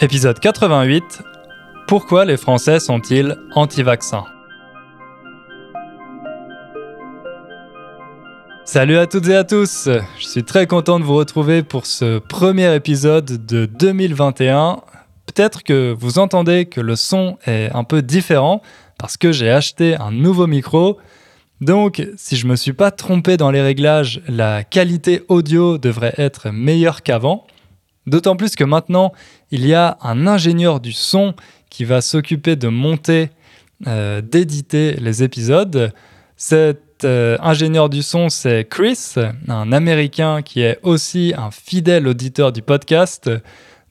[0.00, 1.22] Épisode 88
[1.88, 4.26] Pourquoi les Français sont-ils anti-vaccins?
[8.64, 9.88] Salut à toutes et à tous
[10.20, 14.82] Je suis très content de vous retrouver pour ce premier épisode de 2021.
[15.26, 18.62] Peut-être que vous entendez que le son est un peu différent
[18.98, 20.98] parce que j'ai acheté un nouveau micro.
[21.60, 26.14] Donc, si je ne me suis pas trompé dans les réglages, la qualité audio devrait
[26.18, 27.48] être meilleure qu'avant.
[28.08, 29.12] D'autant plus que maintenant,
[29.50, 31.34] il y a un ingénieur du son
[31.70, 33.30] qui va s'occuper de monter,
[33.86, 35.92] euh, d'éditer les épisodes.
[36.36, 39.14] Cet euh, ingénieur du son, c'est Chris,
[39.48, 43.30] un Américain qui est aussi un fidèle auditeur du podcast.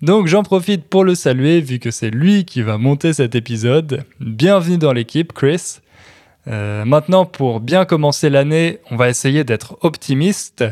[0.02, 4.04] Donc j'en profite pour le saluer vu que c'est lui qui va monter cet épisode.
[4.20, 5.80] Bienvenue dans l'équipe, Chris.
[6.48, 10.64] Euh, maintenant, pour bien commencer l'année, on va essayer d'être optimiste.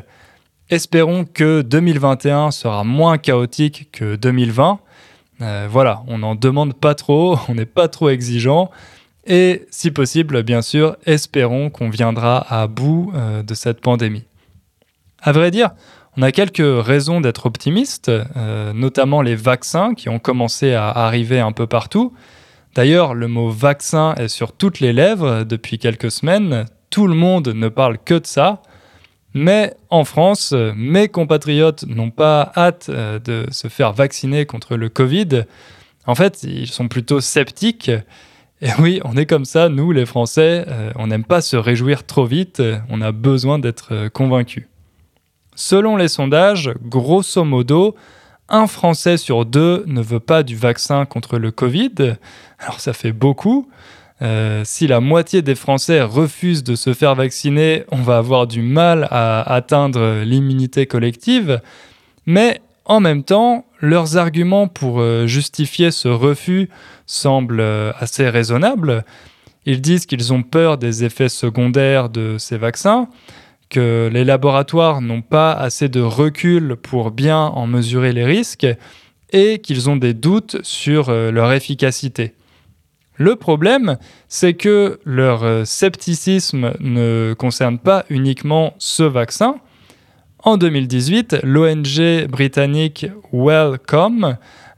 [0.71, 4.79] Espérons que 2021 sera moins chaotique que 2020.
[5.41, 8.71] Euh, voilà, on n'en demande pas trop, on n'est pas trop exigeant.
[9.27, 14.23] Et si possible, bien sûr, espérons qu'on viendra à bout euh, de cette pandémie.
[15.21, 15.69] À vrai dire,
[16.17, 21.39] on a quelques raisons d'être optimiste, euh, notamment les vaccins qui ont commencé à arriver
[21.39, 22.13] un peu partout.
[22.73, 26.65] D'ailleurs, le mot vaccin est sur toutes les lèvres depuis quelques semaines.
[26.89, 28.63] Tout le monde ne parle que de ça.
[29.37, 34.87] Mais en France, mes compatriotes n'ont pas hâte euh, de se faire vacciner contre le
[34.87, 35.43] Covid.
[36.07, 37.91] En fait, ils sont plutôt sceptiques.
[38.61, 42.05] Et oui, on est comme ça, nous les Français, euh, on n'aime pas se réjouir
[42.05, 44.67] trop vite, on a besoin d'être euh, convaincus.
[45.53, 47.93] Selon les sondages, grosso modo,
[48.47, 52.15] un Français sur deux ne veut pas du vaccin contre le Covid.
[52.59, 53.67] Alors ça fait beaucoup,
[54.21, 58.61] euh, si la moitié des Français refusent de se faire vacciner, on va avoir du
[58.61, 61.61] mal à atteindre l'immunité collective.
[62.25, 66.69] Mais en même temps, leurs arguments pour euh, justifier ce refus
[67.05, 69.03] semblent euh, assez raisonnables.
[69.65, 73.09] Ils disent qu'ils ont peur des effets secondaires de ces vaccins,
[73.69, 78.67] que les laboratoires n'ont pas assez de recul pour bien en mesurer les risques
[79.31, 82.35] et qu'ils ont des doutes sur leur efficacité.
[83.17, 89.55] Le problème, c'est que leur euh, scepticisme ne concerne pas uniquement ce vaccin.
[90.39, 94.37] En 2018, l'ONG britannique Wellcome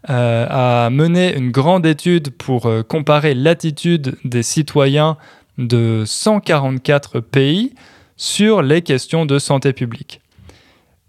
[0.09, 5.17] euh, a mené une grande étude pour euh, comparer l'attitude des citoyens
[5.57, 7.73] de 144 pays
[8.15, 10.21] sur les questions de santé publique.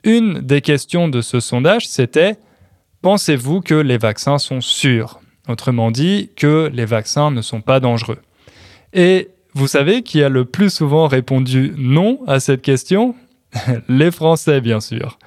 [0.02, 2.36] Une des questions de ce sondage, c'était
[3.02, 5.20] Pensez-vous que les vaccins sont sûrs?
[5.48, 8.18] Autrement dit, que les vaccins ne sont pas dangereux.
[8.92, 13.14] Et vous savez qui a le plus souvent répondu non à cette question?
[13.88, 15.18] Les Français, bien sûr.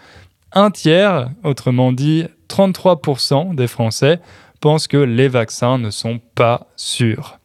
[0.53, 4.19] Un tiers, autrement dit 33% des Français,
[4.59, 7.39] pensent que les vaccins ne sont pas sûrs.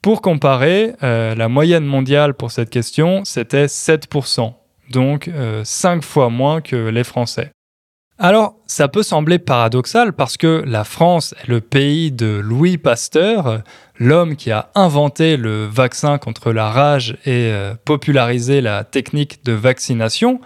[0.00, 4.52] Pour comparer, euh, la moyenne mondiale pour cette question, c'était 7%,
[4.90, 5.28] donc
[5.64, 7.50] 5 euh, fois moins que les Français.
[8.18, 13.60] Alors, ça peut sembler paradoxal parce que la France est le pays de Louis Pasteur,
[13.98, 19.52] l'homme qui a inventé le vaccin contre la rage et euh, popularisé la technique de
[19.52, 20.40] vaccination.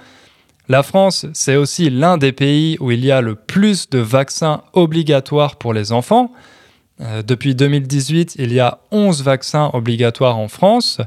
[0.69, 4.63] La France, c'est aussi l'un des pays où il y a le plus de vaccins
[4.73, 6.33] obligatoires pour les enfants.
[7.01, 11.01] Euh, depuis 2018, il y a 11 vaccins obligatoires en France,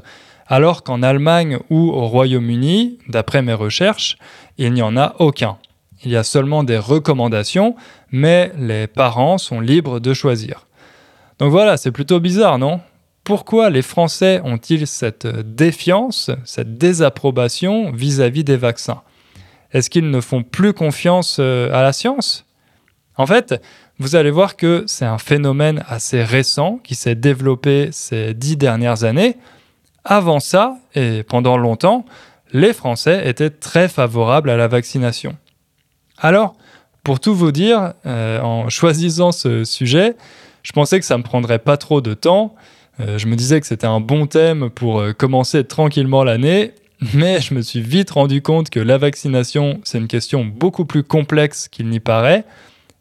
[0.46, 4.16] alors qu'en Allemagne ou au Royaume-Uni, d'après mes recherches,
[4.56, 5.58] il n'y en a aucun.
[6.04, 7.76] Il y a seulement des recommandations,
[8.10, 10.66] mais les parents sont libres de choisir.
[11.38, 12.80] Donc voilà, c'est plutôt bizarre, non?
[13.24, 19.00] Pourquoi les Français ont-ils cette défiance, cette désapprobation vis-à-vis des vaccins?
[19.72, 22.44] Est-ce qu'ils ne font plus confiance euh, à la science?
[23.16, 23.60] En fait,
[23.98, 29.04] vous allez voir que c'est un phénomène assez récent qui s'est développé ces dix dernières
[29.04, 29.36] années.
[30.04, 32.04] Avant ça, et pendant longtemps,
[32.52, 35.36] les Français étaient très favorables à la vaccination.
[36.18, 36.54] Alors,
[37.04, 40.16] pour tout vous dire, euh, en choisissant ce sujet,
[40.62, 42.54] je pensais que ça me prendrait pas trop de temps.
[43.00, 46.72] Euh, je me disais que c'était un bon thème pour euh, commencer tranquillement l'année,
[47.14, 51.02] mais je me suis vite rendu compte que la vaccination, c'est une question beaucoup plus
[51.02, 52.44] complexe qu'il n'y paraît.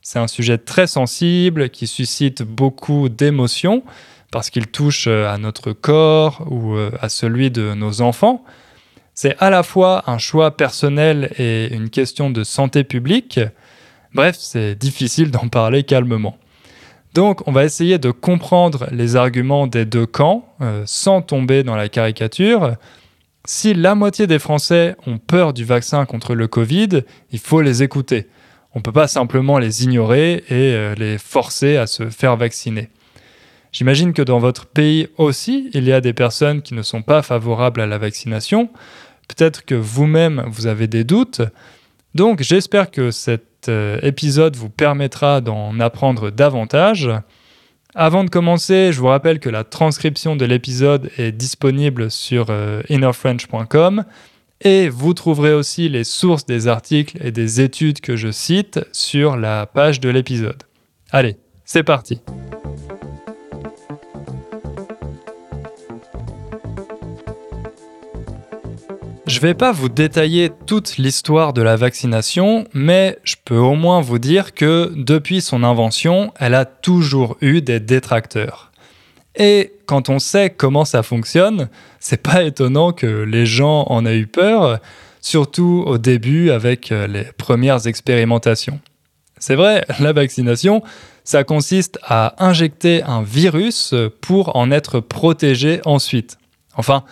[0.02, 3.84] C'est un sujet très sensible qui suscite beaucoup d'émotions
[4.32, 8.44] parce qu'il touche à notre corps ou à celui de nos enfants.
[9.16, 13.40] C'est à la fois un choix personnel et une question de santé publique.
[14.14, 16.38] Bref, c'est difficile d'en parler calmement.
[17.14, 21.76] Donc on va essayer de comprendre les arguments des deux camps euh, sans tomber dans
[21.76, 22.76] la caricature.
[23.46, 27.84] Si la moitié des Français ont peur du vaccin contre le Covid, il faut les
[27.84, 28.28] écouter.
[28.74, 32.90] On ne peut pas simplement les ignorer et euh, les forcer à se faire vacciner.
[33.74, 37.24] J'imagine que dans votre pays aussi, il y a des personnes qui ne sont pas
[37.24, 38.70] favorables à la vaccination.
[39.28, 41.42] Peut-être que vous-même, vous avez des doutes.
[42.14, 47.10] Donc j'espère que cet euh, épisode vous permettra d'en apprendre davantage.
[47.96, 52.84] Avant de commencer, je vous rappelle que la transcription de l'épisode est disponible sur euh,
[52.90, 54.04] innerfrench.com
[54.62, 59.36] et vous trouverez aussi les sources des articles et des études que je cite sur
[59.36, 60.62] la page de l'épisode.
[61.12, 62.22] Allez, c'est parti.
[69.48, 74.18] Vais pas vous détailler toute l'histoire de la vaccination, mais je peux au moins vous
[74.18, 78.72] dire que depuis son invention, elle a toujours eu des détracteurs.
[79.36, 81.68] Et quand on sait comment ça fonctionne,
[82.00, 84.80] c'est pas étonnant que les gens en aient eu peur,
[85.20, 88.80] surtout au début avec euh, les premières expérimentations.
[89.40, 90.84] C'est vrai, la vaccination,
[91.26, 96.38] ça consiste à injecter un virus pour en être protégé ensuite.
[96.78, 97.04] Enfin,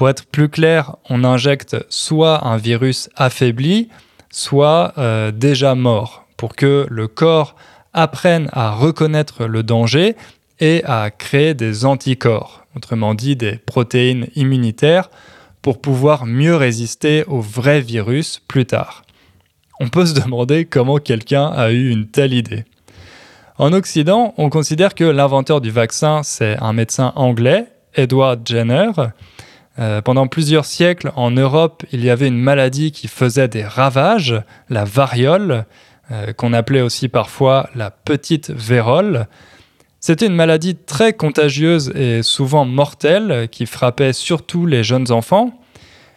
[0.00, 3.90] pour être plus clair, on injecte soit un virus affaibli,
[4.30, 7.54] soit euh, déjà mort, pour que le corps
[7.92, 10.16] apprenne à reconnaître le danger
[10.58, 15.10] et à créer des anticorps, autrement dit des protéines immunitaires,
[15.60, 19.02] pour pouvoir mieux résister au vrai virus plus tard.
[19.80, 22.64] On peut se demander comment quelqu'un a eu une telle idée.
[23.58, 28.92] En Occident, on considère que l'inventeur du vaccin, c'est un médecin anglais, Edward Jenner,
[29.80, 34.42] euh, pendant plusieurs siècles, en Europe, il y avait une maladie qui faisait des ravages,
[34.68, 35.64] la variole,
[36.12, 39.26] euh, qu'on appelait aussi parfois la petite vérole.
[40.00, 45.52] C'était une maladie très contagieuse et souvent mortelle qui frappait surtout les jeunes enfants.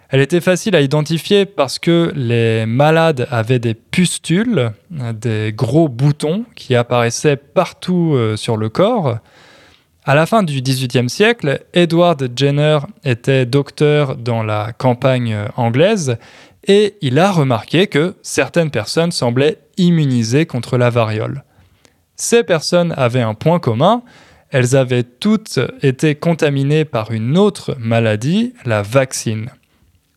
[0.09, 6.45] Elle était facile à identifier parce que les malades avaient des pustules, des gros boutons
[6.55, 9.17] qui apparaissaient partout euh, sur le corps.
[10.05, 16.17] À la fin du XVIIIe siècle, Edward Jenner était docteur dans la campagne anglaise
[16.67, 21.45] et il a remarqué que certaines personnes semblaient immunisées contre la variole.
[22.17, 24.03] Ces personnes avaient un point commun,
[24.49, 29.51] elles avaient toutes été contaminées par une autre maladie, la vaccine.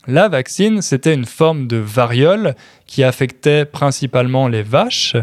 [0.08, 2.56] La vaccine, c'était une forme de variole
[2.86, 5.14] qui affectait principalement les vaches,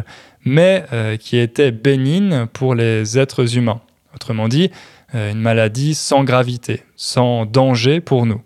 [0.45, 3.81] mais euh, qui était bénigne pour les êtres humains.
[4.15, 4.71] Autrement dit,
[5.15, 8.41] euh, une maladie sans gravité, sans danger pour nous.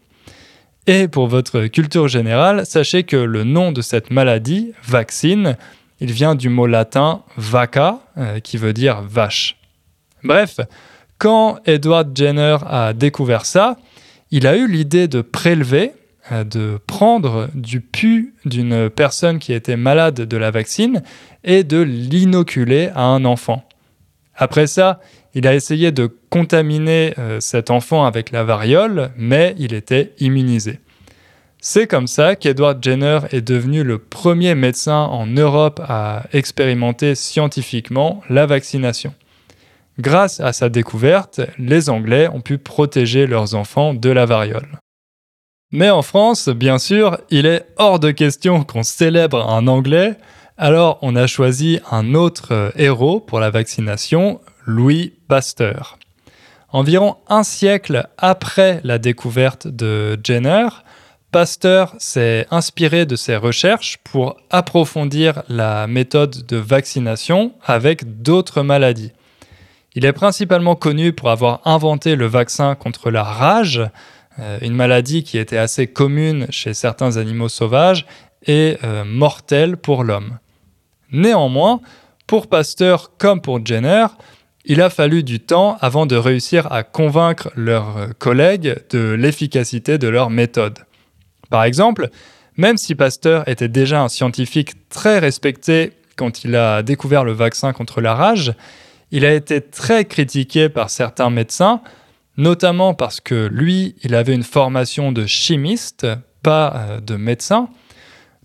[0.86, 5.58] Et pour votre culture générale, sachez que le nom de cette maladie, vaccine,
[6.00, 9.58] il vient du mot latin vaca, euh, qui veut dire vache.
[10.24, 10.60] Bref,
[11.18, 13.78] quand Edward Jenner a découvert ça,
[14.32, 15.92] il a eu l'idée de prélever,
[16.32, 21.02] euh, de prendre du pu d'une personne qui était malade de la vaccine
[21.44, 23.64] et de l'inoculer à un enfant.
[24.36, 25.00] Après ça,
[25.38, 30.80] il a essayé de contaminer euh, cet enfant avec la variole, mais il était immunisé.
[31.60, 38.24] C'est comme ça qu'Edward Jenner est devenu le premier médecin en Europe à expérimenter scientifiquement
[38.32, 39.14] la vaccination.
[40.00, 44.80] Grâce à sa découverte, les Anglais ont pu protéger leurs enfants de la variole.
[45.72, 50.16] Mais en France, bien sûr, il est hors de question qu'on célèbre un Anglais,
[50.58, 55.98] alors on a choisi un autre euh, héros pour la vaccination, Louis Pasteur.
[56.74, 60.68] Environ un siècle après la découverte de Jenner,
[61.32, 69.14] Pasteur s'est inspiré de ses recherches pour approfondir la méthode de vaccination avec d'autres maladies.
[69.96, 73.82] Il est principalement connu pour avoir inventé le vaccin contre la rage,
[74.40, 78.06] euh, une maladie qui était assez commune chez certains animaux sauvages
[78.46, 80.40] et euh, mortelle pour l'homme.
[81.14, 81.80] Néanmoins,
[82.28, 84.08] pour Pasteur comme pour Jenner,
[84.70, 90.10] il a fallu du temps avant de réussir à convaincre leurs collègues de l'efficacité de
[90.10, 90.80] leur méthode.
[91.50, 92.10] Par exemple,
[92.58, 97.72] même si Pasteur était déjà un scientifique très respecté quand il a découvert le vaccin
[97.72, 98.54] contre la rage,
[99.12, 101.82] il a été très critiqué par certains médecins,
[102.36, 106.06] notamment parce que lui, il avait une formation de chimiste,
[106.44, 107.70] pas euh, de médecin.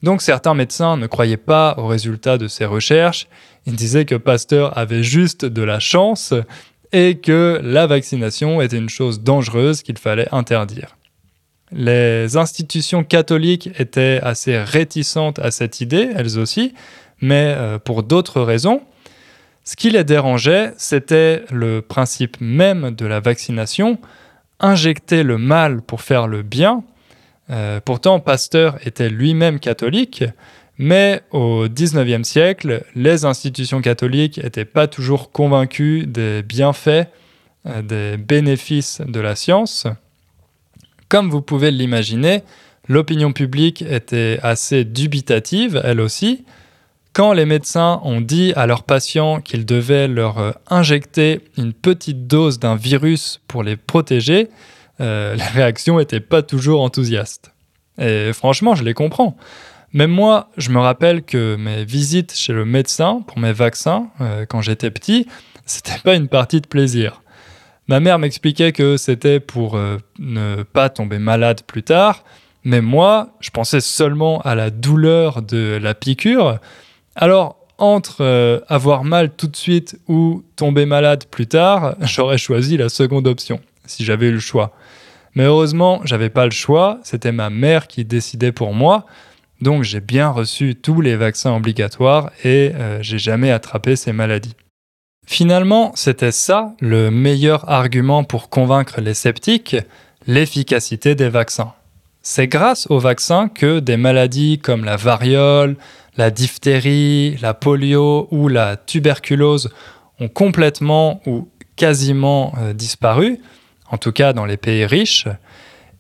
[0.05, 3.27] Donc certains médecins ne croyaient pas aux résultats de ses recherches
[3.67, 6.35] il disait que Pasteur avait juste de la chance
[6.93, 10.97] et que la vaccination était une chose dangereuse qu'il fallait interdire.
[11.71, 16.75] Les institutions catholiques étaient assez réticentes à cette idée, elles aussi,
[17.21, 18.83] mais euh, pour d'autres raisons.
[19.65, 23.99] Ce qui les dérangeait, c'était le principe même de la vaccination,
[24.61, 26.85] injecter le mal pour faire le bien.
[27.49, 30.25] Euh, pourtant, Pasteur était lui-même catholique,
[30.79, 37.09] Mais au XIXe siècle, les institutions catholiques n'étaient pas toujours convaincues des bienfaits,
[37.67, 39.87] euh, des bénéfices de la science.
[41.09, 42.43] Comme vous pouvez l'imaginer,
[42.89, 46.45] l'opinion publique était assez dubitative, elle aussi.
[47.13, 52.27] Quand les médecins ont dit à leurs patients qu'ils devaient leur euh, injecter une petite
[52.27, 54.49] dose d'un virus pour les protéger,
[55.01, 57.53] euh, les réactions n'étaient pas toujours enthousiastes.
[57.99, 59.37] Et franchement, je les comprends.
[59.93, 64.47] Même moi, je me rappelle que mes visites chez le médecin pour mes vaccins, euh,
[64.47, 65.27] quand j'étais petit,
[65.67, 67.23] c'était pas une partie de plaisir.
[67.89, 69.77] Ma mère m'expliquait que c'était pour
[70.19, 72.25] ne pas tomber malade plus tard,
[72.65, 76.61] mais moi, je pensais seulement à la douleur de la piqûre,
[77.15, 82.77] alors, entre euh, avoir mal tout de suite ou tomber malade plus tard, j'aurais choisi
[82.77, 84.73] la seconde option, si j'avais eu le choix.
[85.35, 89.07] Mais heureusement, j'avais pas le choix, c'était ma mère qui décidait pour moi,
[89.63, 94.55] donc j'ai bien reçu tous les vaccins obligatoires et euh, j'ai jamais attrapé ces maladies.
[95.27, 99.77] Finalement, c'était ça le meilleur argument pour convaincre les sceptiques,
[100.27, 101.73] l'efficacité des vaccins.
[102.23, 105.77] C'est grâce aux vaccins que des maladies comme la variole,
[106.17, 109.71] la diphtérie, la polio ou la tuberculose
[110.21, 113.39] ont complètement ou quasiment euh, disparu,
[113.91, 115.27] en tout cas dans les pays riches.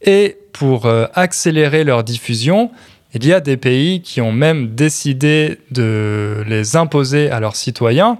[0.00, 2.71] Et pour euh, accélérer leur diffusion,
[3.14, 8.19] il y a des pays qui ont même décidé de les imposer à leurs citoyens.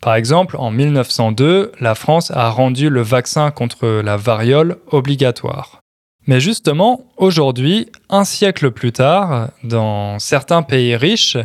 [0.00, 5.80] Par exemple, en 1902, la France a rendu le vaccin contre la variole obligatoire.
[6.26, 11.36] Mais justement, aujourd'hui, un siècle plus tard, dans certains pays riches,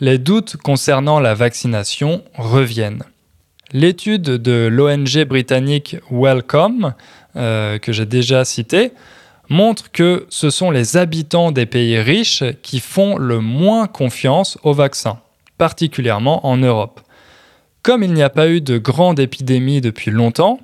[0.00, 3.04] les doutes concernant la vaccination reviennent.
[3.72, 6.94] L'étude de l'ONG britannique Wellcome,
[7.36, 8.92] euh, que j'ai déjà citée,
[9.52, 14.72] montre que ce sont les habitants des pays riches qui font le moins confiance au
[14.72, 15.20] vaccin,
[15.58, 17.00] particulièrement en Europe.
[17.82, 20.58] Comme il n'y a pas eu de grande épidémie depuis longtemps,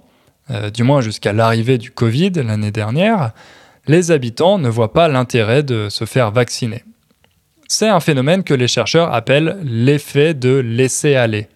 [0.51, 3.33] euh, du moins jusqu'à l'arrivée du Covid l'année dernière,
[3.87, 6.85] les habitants ne voient pas l'intérêt de se faire vacciner.
[7.69, 11.49] C'est un phénomène que les chercheurs appellent l'effet de laisser aller.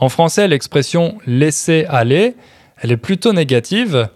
[0.00, 2.34] En français, l'expression laisser aller,
[2.80, 4.08] elle est plutôt négative.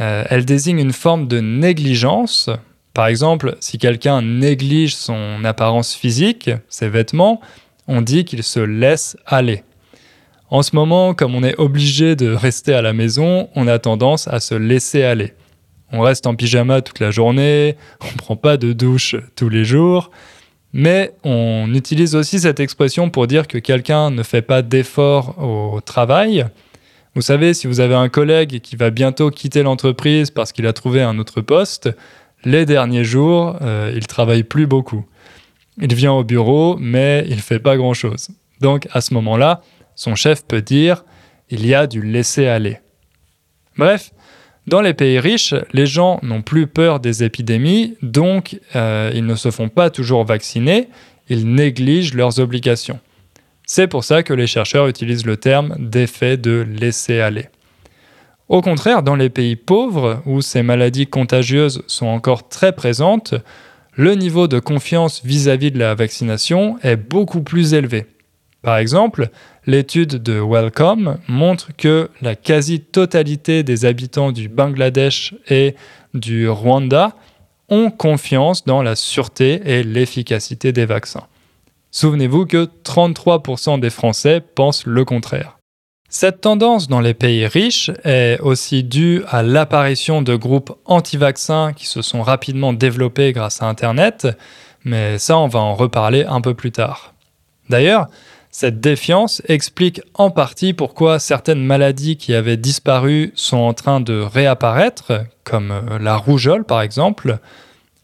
[0.00, 2.50] Euh, elle désigne une forme de négligence.
[2.94, 7.40] Par exemple, si quelqu'un néglige son apparence physique, ses vêtements,
[7.86, 9.62] on dit qu'il se laisse aller.
[10.50, 14.28] En ce moment, comme on est obligé de rester à la maison, on a tendance
[14.28, 15.34] à se laisser aller.
[15.92, 19.64] On reste en pyjama toute la journée, on ne prend pas de douche tous les
[19.64, 20.10] jours,
[20.72, 25.80] mais on utilise aussi cette expression pour dire que quelqu'un ne fait pas d'effort au
[25.80, 26.46] travail.
[27.18, 30.72] Vous savez, si vous avez un collègue qui va bientôt quitter l'entreprise parce qu'il a
[30.72, 31.90] trouvé un autre poste,
[32.44, 35.04] les derniers jours, euh, il travaille plus beaucoup.
[35.82, 38.28] Il vient au bureau, mais il fait pas grand-chose.
[38.60, 39.62] Donc à ce moment-là,
[39.96, 41.04] son chef peut dire
[41.50, 42.78] il y a du laisser aller.
[43.76, 44.12] Bref,
[44.68, 49.34] dans les pays riches, les gens n'ont plus peur des épidémies, donc euh, ils ne
[49.34, 50.88] se font pas toujours vacciner,
[51.28, 53.00] ils négligent leurs obligations.
[53.70, 57.48] C'est pour ça que les chercheurs utilisent le terme d'effet de laisser aller.
[58.48, 63.34] Au contraire, dans les pays pauvres, où ces maladies contagieuses sont encore très présentes,
[63.92, 68.06] le niveau de confiance vis-à-vis de la vaccination est beaucoup plus élevé.
[68.62, 69.28] Par exemple,
[69.66, 75.74] l'étude de Wellcome montre que la quasi-totalité des habitants du Bangladesh et
[76.14, 77.14] du Rwanda
[77.68, 81.26] ont confiance dans la sûreté et l'efficacité des vaccins.
[82.00, 85.58] Souvenez-vous que 33% des Français pensent le contraire.
[86.08, 91.86] Cette tendance dans les pays riches est aussi due à l'apparition de groupes anti-vaccins qui
[91.86, 94.28] se sont rapidement développés grâce à Internet,
[94.84, 97.14] mais ça on va en reparler un peu plus tard.
[97.68, 98.06] D'ailleurs,
[98.52, 104.20] cette défiance explique en partie pourquoi certaines maladies qui avaient disparu sont en train de
[104.20, 107.40] réapparaître, comme la rougeole par exemple.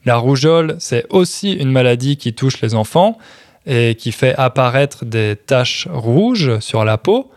[0.04, 3.18] La rougeole, c'est aussi une maladie qui touche les enfants
[3.66, 7.30] et qui fait apparaître des taches rouges sur la peau.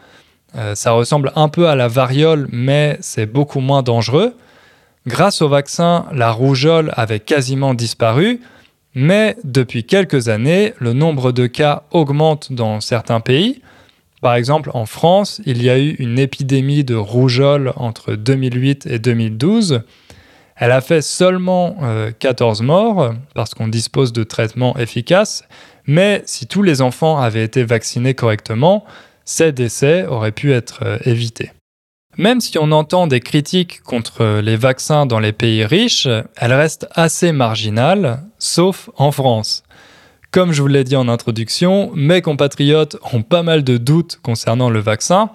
[0.56, 4.36] Euh, ça ressemble un peu à la variole, mais c'est beaucoup moins dangereux.
[5.06, 8.42] Grâce au vaccin, la rougeole avait quasiment disparu,
[8.94, 13.62] mais depuis quelques années, le nombre de cas augmente dans certains pays.
[14.22, 19.00] Par exemple, en France, il y a eu une épidémie de rougeole entre 2008 et
[19.00, 19.84] 2012.
[20.56, 21.78] Elle a fait seulement
[22.18, 25.44] 14 euh, morts parce qu'on dispose de traitements efficaces,
[25.88, 28.86] mais si tous les enfants avaient été vaccinés correctement,
[29.26, 31.52] ces décès auraient pu être euh, évités.
[32.18, 36.88] Même si on entend des critiques contre les vaccins dans les pays riches, elles restent
[36.96, 39.64] assez marginales, sauf en France.
[40.32, 44.72] Comme je vous l'ai dit en introduction, mes compatriotes ont pas mal de doutes concernant
[44.72, 45.30] le vaccin,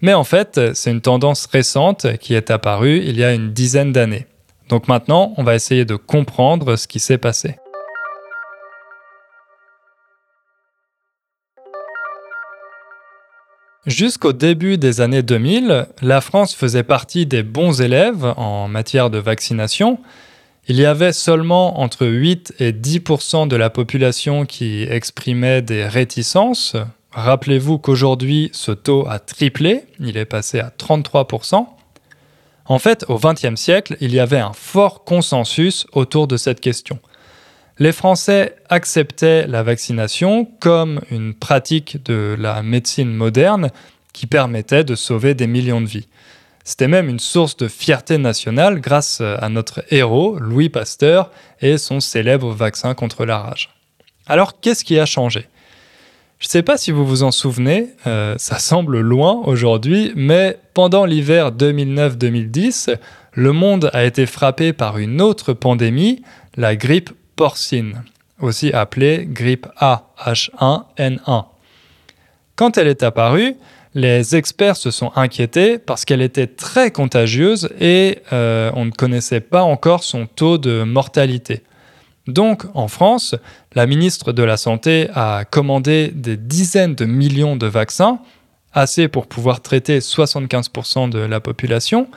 [0.00, 3.92] mais en fait, c'est une tendance récente qui est apparue il y a une dizaine
[3.92, 4.26] d'années.
[4.68, 7.56] Donc maintenant, on va essayer de comprendre ce qui s'est passé.
[13.86, 19.18] Jusqu'au début des années 2000, la France faisait partie des bons élèves en matière de
[19.18, 19.98] vaccination.
[20.68, 26.76] Il y avait seulement entre 8 et 10% de la population qui exprimait des réticences.
[27.10, 31.66] Rappelez-vous qu'aujourd'hui, ce taux a triplé, il est passé à 33%
[32.66, 37.00] En fait, au XXe siècle, il y avait un fort consensus autour de cette question
[37.78, 43.70] les Français acceptaient la vaccination comme une pratique de la médecine moderne
[44.12, 46.08] qui permettait de sauver des millions de vies.
[46.64, 51.98] C'était même une source de fierté nationale grâce à notre héros, Louis Pasteur, et son
[51.98, 53.70] célèbre vaccin contre la rage.
[54.26, 55.48] Alors, qu'est-ce qui a changé?
[56.38, 60.58] Je ne sais pas si vous vous en souvenez, euh, ça semble loin aujourd'hui, mais
[60.74, 62.96] pendant l'hiver 2009-2010,
[63.32, 66.22] le monde a été frappé par une autre pandémie,
[66.56, 68.02] la grippe porcine,
[68.40, 71.44] aussi appelée grippe A, H1N1.
[72.56, 73.56] Quand elle est apparue,
[73.94, 79.40] les experts se sont inquiétés parce qu'elle était très contagieuse et euh, on ne connaissait
[79.40, 81.62] pas encore son taux de mortalité.
[82.26, 83.34] Donc, en France,
[83.74, 88.20] la ministre de la Santé a commandé des dizaines de millions de vaccins,
[88.72, 92.08] assez pour pouvoir traiter 75% de la population,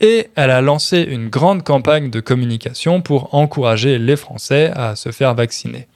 [0.00, 5.10] et elle a lancé une grande campagne de communication pour encourager les Français à se
[5.10, 5.88] faire vacciner.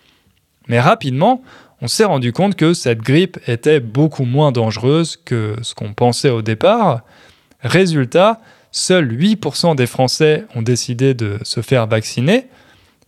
[0.69, 1.43] Mais rapidement,
[1.81, 6.31] on s'est rendu compte que cette grippe était beaucoup moins dangereuse que ce qu'on pensait
[6.31, 7.03] au départ.
[7.61, 8.41] Résultat,
[8.71, 12.47] seuls 8% des Français ont décidé de se faire vacciner,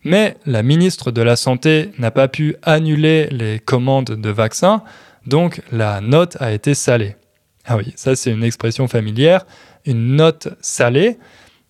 [0.02, 4.82] mais la ministre de la Santé n'a pas pu annuler les commandes de vaccins,
[5.26, 7.16] donc la note a été salée.
[7.64, 9.46] Ah oui, ça c'est une expression familière
[9.86, 11.18] une note salée.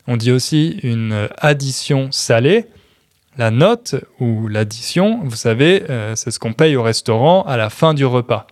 [0.07, 2.66] On dit aussi une addition salée.
[3.37, 7.68] La note ou l'addition, vous savez, euh, c'est ce qu'on paye au restaurant à la
[7.68, 8.46] fin du repas.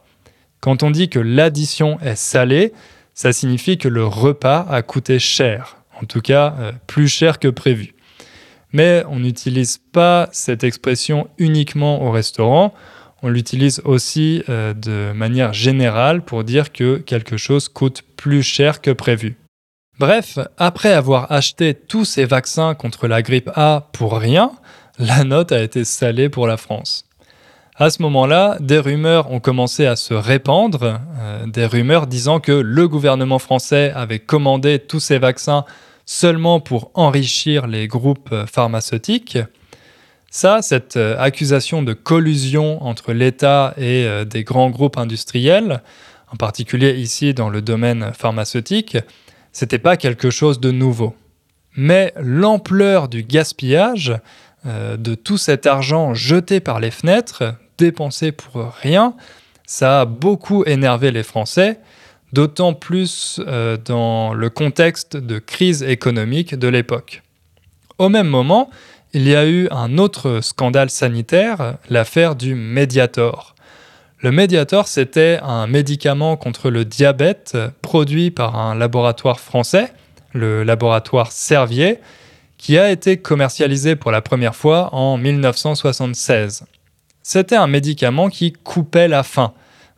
[0.61, 2.73] Quand on dit que l'addition est salée,
[3.15, 7.47] ça signifie que le repas a coûté cher, en tout cas euh, plus cher que
[7.47, 7.95] prévu.
[8.73, 12.75] Mais on n'utilise pas cette expression uniquement au restaurant,
[13.23, 18.81] on l'utilise aussi euh, de manière générale pour dire que quelque chose coûte plus cher
[18.81, 19.37] que prévu.
[19.99, 24.53] Bref, après avoir acheté tous ces vaccins contre la grippe A pour rien,
[24.99, 27.05] la note a été salée pour la France.
[27.77, 32.53] À ce moment-là, des rumeurs ont commencé à se répandre, euh, des rumeurs disant que
[32.53, 35.65] le gouvernement français avait commandé tous ces vaccins
[36.05, 39.39] seulement pour enrichir les groupes pharmaceutiques.
[40.31, 45.83] Ça, cette euh, accusation de collusion entre l'État et euh, des grands groupes industriels,
[46.33, 48.97] en particulier ici dans le domaine pharmaceutique,
[49.53, 51.15] c'était pas quelque chose de nouveau.
[51.77, 54.15] Mais l'ampleur du gaspillage,
[54.67, 59.15] euh, de tout cet argent jeté par les fenêtres, dépensé pour rien,
[59.67, 61.81] ça a beaucoup énervé les Français,
[62.33, 67.23] d'autant plus euh, dans le contexte de crise économique de l'époque.
[67.99, 68.71] Au même moment,
[69.13, 73.55] il y a eu un autre scandale sanitaire, l'affaire du Mediator.
[74.23, 79.93] Le Mediator, c'était un médicament contre le diabète produit par un laboratoire français,
[80.33, 81.99] le laboratoire Servier,
[82.57, 86.67] qui a été commercialisé pour la première fois en 1976.
[87.25, 89.55] C'était un médicament qui coupait la faim,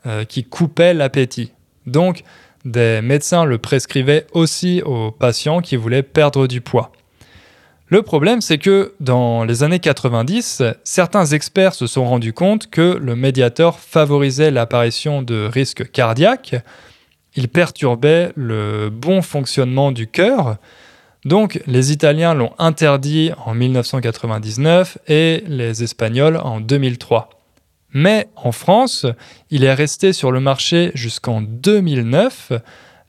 [0.06, 1.52] euh, qui coupait l'appétit.
[1.84, 2.24] Donc,
[2.64, 6.92] des médecins le prescrivaient aussi aux patients qui voulaient perdre du poids.
[7.94, 12.98] Le problème, c'est que dans les années 90, certains experts se sont rendus compte que
[13.00, 16.56] le médiateur favorisait l'apparition de risques cardiaques,
[17.36, 20.56] il perturbait le bon fonctionnement du cœur,
[21.24, 27.30] donc les Italiens l'ont interdit en 1999 et les Espagnols en 2003.
[27.92, 29.06] Mais en France,
[29.50, 32.54] il est resté sur le marché jusqu'en 2009,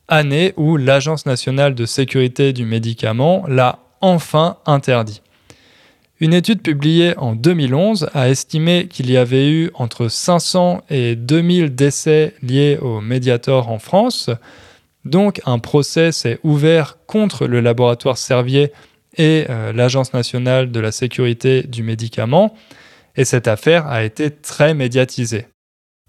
[0.10, 5.22] année où l'Agence nationale de sécurité du médicament l'a enfin interdit.
[6.20, 11.76] Une étude publiée en 2011 a estimé qu'il y avait eu entre 500 et 2000
[11.76, 14.30] décès liés au Mediator en France.
[15.04, 18.72] Donc un procès s'est ouvert contre le laboratoire Servier
[19.18, 22.56] et euh, l'Agence nationale de la sécurité du médicament,
[23.16, 25.48] et cette affaire a été très médiatisée.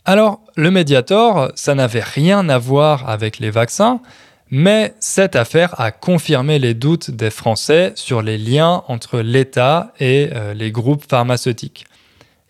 [0.05, 4.01] Alors, le Mediator, ça n'avait rien à voir avec les vaccins,
[4.51, 10.31] mais cette affaire a confirmé les doutes des Français sur les liens entre l'État et
[10.33, 11.87] euh, les groupes pharmaceutiques.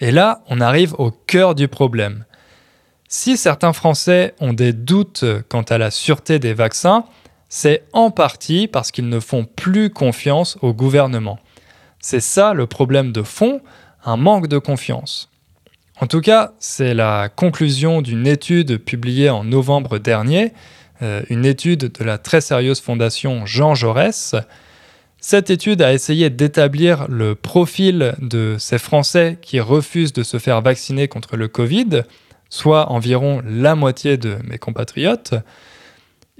[0.00, 2.24] Et là, on arrive au cœur du problème.
[3.08, 7.04] Si certains Français ont des doutes quant à la sûreté des vaccins,
[7.48, 11.38] c'est en partie parce qu'ils ne font plus confiance au gouvernement.
[12.00, 13.60] C'est ça le problème de fond,
[14.04, 15.30] un manque de confiance.
[16.00, 20.52] En tout cas, c'est la conclusion d'une étude publiée en novembre dernier,
[21.02, 24.34] euh, une étude de la très sérieuse fondation Jean Jaurès.
[25.18, 30.62] Cette étude a essayé d'établir le profil de ces Français qui refusent de se faire
[30.62, 32.02] vacciner contre le Covid,
[32.48, 35.34] soit environ la moitié de mes compatriotes.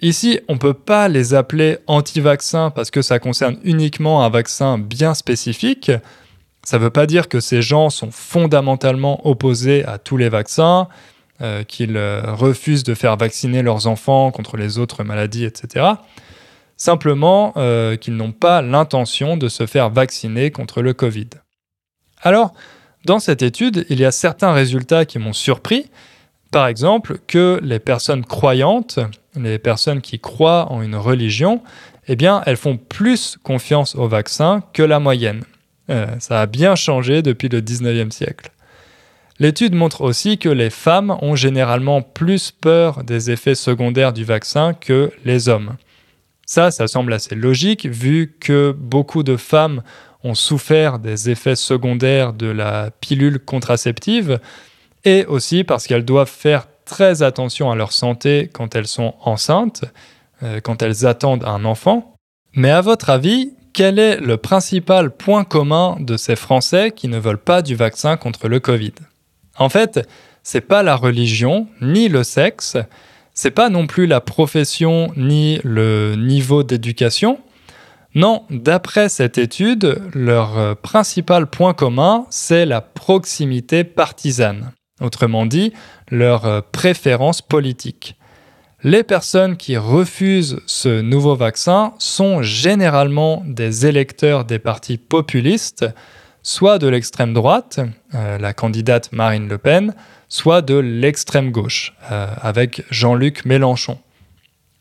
[0.02, 4.78] Ici, on ne peut pas les appeler anti-vaccins parce que ça concerne uniquement un vaccin
[4.78, 5.90] bien spécifique.
[6.64, 10.88] Ça ne veut pas dire que ces gens sont fondamentalement opposés à tous les vaccins,
[11.42, 15.84] euh, qu'ils euh, refusent de faire vacciner leurs enfants contre les autres maladies, etc.
[16.78, 21.28] Simplement euh, qu'ils n'ont pas l'intention de se faire vacciner contre le Covid.
[22.22, 22.54] Alors,
[23.04, 25.90] dans cette étude, il y a certains résultats qui m'ont surpris.
[26.50, 28.98] Par exemple, que les personnes croyantes,
[29.38, 31.62] les personnes qui croient en une religion,
[32.08, 35.44] eh bien, elles font plus confiance au vaccin que la moyenne.
[36.18, 38.50] Ça a bien changé depuis le 19e siècle.
[39.38, 44.72] L'étude montre aussi que les femmes ont généralement plus peur des effets secondaires du vaccin
[44.72, 45.76] que les hommes.
[46.46, 49.82] Ça, ça semble assez logique vu que beaucoup de femmes
[50.22, 54.40] ont souffert des effets secondaires de la pilule contraceptive
[55.04, 59.84] et aussi parce qu'elles doivent faire très attention à leur santé quand elles sont enceintes,
[60.42, 62.14] euh, quand elles attendent un enfant.
[62.54, 67.18] Mais à votre avis, quel est le principal point commun de ces Français qui ne
[67.18, 68.94] veulent pas du vaccin contre le Covid?
[69.58, 70.08] En fait,
[70.42, 72.76] c'est pas la religion ni le sexe,
[73.34, 77.38] c'est pas non plus la profession ni le niveau d'éducation,
[78.16, 85.74] non, d'après cette étude, leur euh, principal point commun, c'est la proximité partisane, autrement dit,
[86.10, 88.16] leur euh, préférence politique.
[88.82, 95.84] Les personnes qui refusent ce nouveau vaccin sont généralement des électeurs des partis populistes,
[96.46, 97.80] soit de l'extrême droite,
[98.14, 99.94] euh, la candidate Marine Le Pen,
[100.28, 103.98] soit de l'extrême gauche, avec Jean-Luc Mélenchon.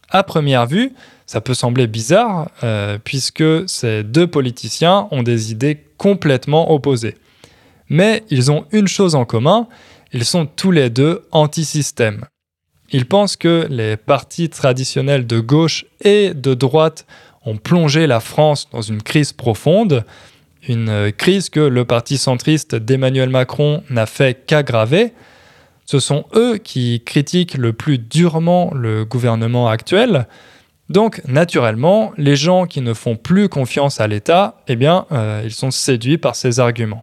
[0.10, 0.93] À première vue,
[1.25, 7.15] ça peut sembler bizarre, euh, puisque ces deux politiciens ont des idées complètement opposées.
[7.89, 9.67] Mais ils ont une chose en commun,
[10.13, 12.25] ils sont tous les deux anti-système.
[12.91, 17.08] Ils pensent que les partis traditionnels de gauche et de droite
[17.43, 20.06] ont plongé la France dans une crise profonde,
[20.67, 25.13] une crise que le parti centriste d'Emmanuel Macron n'a fait qu'aggraver.
[25.86, 30.28] Ce sont eux qui critiquent le plus durement le gouvernement actuel,
[30.89, 35.54] donc, naturellement, les gens qui ne font plus confiance à l'État, eh bien, euh, ils
[35.54, 37.01] sont séduits par ces arguments.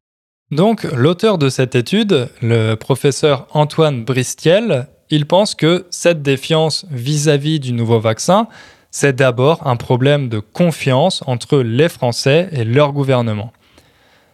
[0.52, 7.58] Donc, l'auteur de cette étude, le professeur Antoine Bristiel, il pense que cette défiance vis-à-vis
[7.58, 8.46] du nouveau vaccin,
[8.92, 13.52] c'est d'abord un problème de confiance entre les Français et leur gouvernement.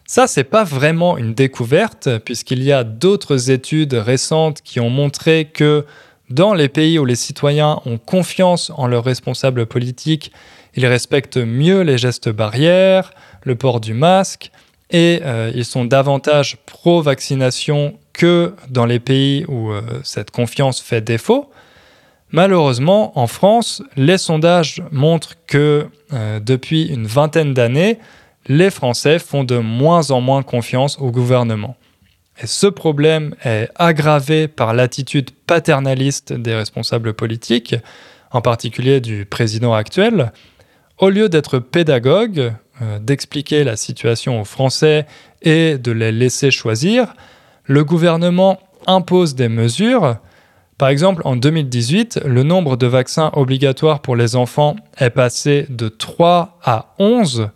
[0.04, 5.46] Ça, c'est pas vraiment une découverte, puisqu'il y a d'autres études récentes qui ont montré
[5.46, 5.86] que
[6.28, 10.32] dans les pays où les citoyens ont confiance en leurs responsables politiques,
[10.74, 13.12] ils respectent mieux les gestes barrières,
[13.44, 14.50] le port du masque,
[14.90, 21.00] et euh, ils sont davantage pro-vaccination que dans les pays où euh, cette confiance fait
[21.00, 21.50] défaut.
[22.30, 27.98] Malheureusement, en France, les sondages montrent que euh, depuis une vingtaine d'années,
[28.46, 31.76] les Français font de moins en moins confiance au gouvernement.
[32.40, 37.74] Et ce problème est aggravé par l'attitude paternaliste des responsables politiques,
[38.30, 40.32] en particulier du président actuel.
[40.98, 45.06] Au lieu d'être pédagogue, euh, d'expliquer la situation aux Français
[45.42, 47.14] et de les laisser choisir,
[47.64, 50.16] le gouvernement impose des mesures.
[50.78, 55.88] Par exemple, en 2018, le nombre de vaccins obligatoires pour les enfants est passé de
[55.88, 57.50] 3 à 11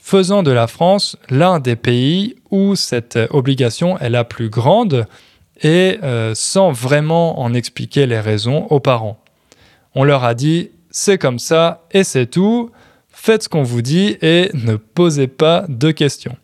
[0.00, 5.06] faisant de la France l'un des pays où cette obligation est la plus grande
[5.62, 9.18] et euh, sans vraiment en expliquer les raisons aux parents.
[9.94, 12.70] On leur a dit c'est comme ça et c'est tout,
[13.08, 16.36] faites ce qu'on vous dit et ne posez pas de questions.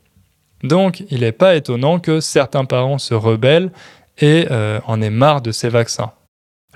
[0.63, 3.71] Donc il n'est pas étonnant que certains parents se rebellent
[4.18, 6.12] et euh, en aient marre de ces vaccins.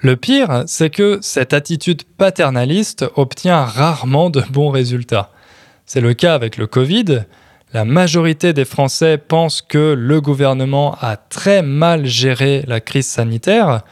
[0.03, 5.31] Le pire, c'est que cette attitude paternaliste obtient rarement de bons résultats.
[5.87, 7.25] C'est le cas avec le Covid.
[7.73, 13.83] La majorité des Français pensent que le gouvernement a très mal géré la crise sanitaire.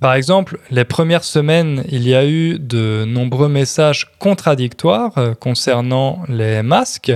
[0.00, 6.22] Par exemple, les premières semaines, il y a eu de nombreux messages contradictoires euh, concernant
[6.28, 7.12] les masques.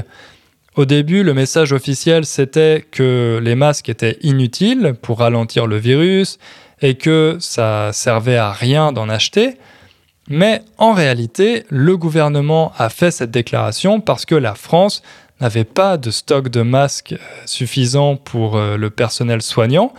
[0.75, 6.39] Au début, le message officiel, c'était que les masques étaient inutiles pour ralentir le virus
[6.81, 9.59] et que ça servait à rien d'en acheter.
[10.29, 15.03] Mais en réalité, le gouvernement a fait cette déclaration parce que la France
[15.43, 19.93] n'avait pas de stock de masques suffisant pour euh, le personnel soignant,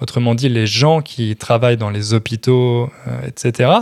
[0.00, 3.72] autrement dit les gens qui travaillent dans les hôpitaux, euh, etc.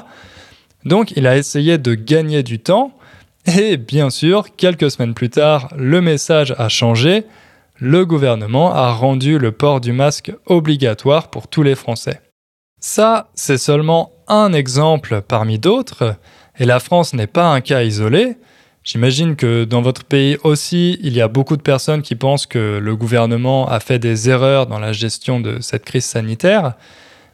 [0.85, 2.93] Donc il a essayé de gagner du temps
[3.47, 7.25] et bien sûr, quelques semaines plus tard, le message a changé.
[7.79, 12.21] Le gouvernement a rendu le port du masque obligatoire pour tous les Français.
[12.81, 16.17] Ça, c'est seulement un exemple parmi d'autres,
[16.59, 18.37] et la France n'est pas un cas isolé.
[18.85, 22.79] J'imagine que dans votre pays aussi, il y a beaucoup de personnes qui pensent que
[22.83, 26.75] le gouvernement a fait des erreurs dans la gestion de cette crise sanitaire.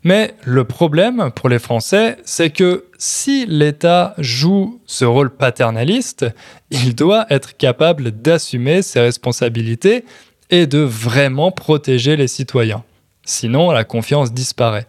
[0.05, 6.27] Mais le problème pour les Français, c'est que si l'État joue ce rôle paternaliste,
[6.71, 10.05] il doit être capable d'assumer ses responsabilités
[10.51, 12.85] et de vraiment protéger les citoyens.
[13.25, 14.87] Sinon, la confiance disparaît.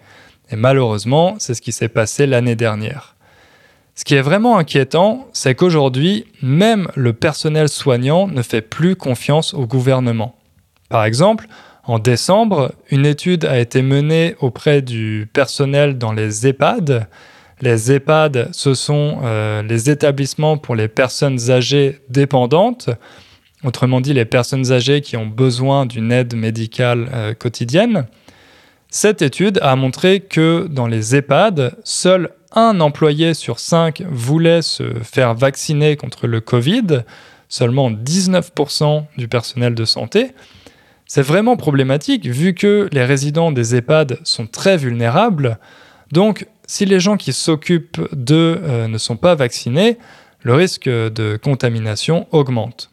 [0.52, 3.16] Et malheureusement, c'est ce qui s'est passé l'année dernière.
[3.96, 9.54] Ce qui est vraiment inquiétant, c'est qu'aujourd'hui, même le personnel soignant ne fait plus confiance
[9.54, 10.36] au gouvernement.
[10.88, 11.48] Par exemple,
[11.90, 17.08] en décembre, une étude a été menée auprès du personnel dans les EHPAD.
[17.62, 22.92] Les EHPAD, ce sont euh, les établissements pour les personnes âgées dépendantes,
[23.64, 28.06] autrement dit les personnes âgées qui ont besoin d'une aide médicale euh, quotidienne.
[28.90, 34.84] Cette étude a montré que dans les EHPAD, seul un employé sur cinq voulait se
[35.02, 37.02] faire vacciner contre le Covid,
[37.48, 40.34] seulement 19% du personnel de santé.
[41.10, 45.58] C'est vraiment problématique vu que les résidents des EHPAD sont très vulnérables.
[46.12, 49.98] Donc, si les gens qui s'occupent d'eux euh, ne sont pas vaccinés,
[50.44, 52.92] le risque de contamination augmente.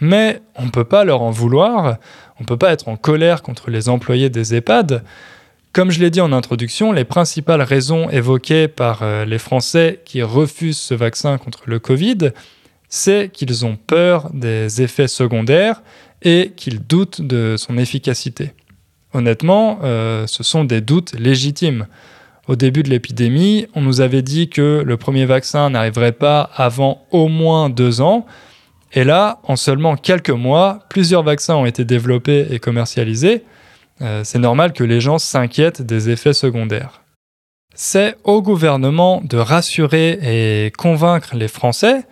[0.00, 1.96] Mais on ne peut pas leur en vouloir,
[2.38, 5.02] on ne peut pas être en colère contre les employés des EHPAD.
[5.72, 10.22] Comme je l'ai dit en introduction, les principales raisons évoquées par euh, les Français qui
[10.22, 12.30] refusent ce vaccin contre le Covid,
[12.88, 15.82] c'est qu'ils ont peur des effets secondaires
[16.22, 18.52] et qu'il doute de son efficacité.
[19.12, 21.86] Honnêtement, euh, ce sont des doutes légitimes.
[22.46, 27.06] Au début de l'épidémie, on nous avait dit que le premier vaccin n'arriverait pas avant
[27.10, 28.26] au moins deux ans.
[28.92, 33.44] Et là, en seulement quelques mois, plusieurs vaccins ont été développés et commercialisés.
[34.02, 37.02] Euh, c'est normal que les gens s'inquiètent des effets secondaires.
[37.74, 42.04] C'est au gouvernement de rassurer et convaincre les Français,